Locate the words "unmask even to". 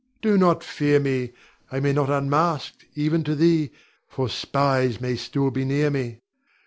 2.09-3.35